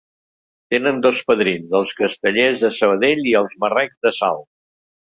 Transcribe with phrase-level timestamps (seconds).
[0.73, 4.47] Tenen dos padrins: els Castellers de Sabadell i els Marrecs de Salt.